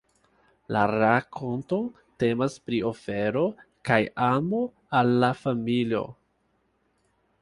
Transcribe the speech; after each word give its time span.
La 0.75 0.85
rakonto 0.91 1.77
temas 2.23 2.55
pri 2.69 2.79
ofero 2.93 3.43
kaj 3.91 3.99
amo 4.29 4.63
al 5.01 5.13
la 5.25 5.31
familio. 5.43 6.03